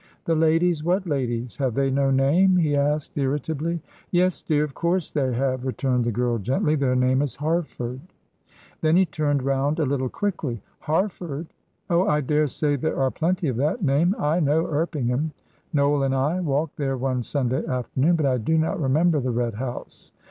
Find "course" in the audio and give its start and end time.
4.73-5.11